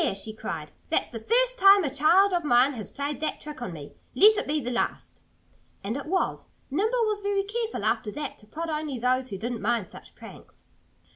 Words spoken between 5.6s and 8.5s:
And it was. Nimble was very careful, after that, to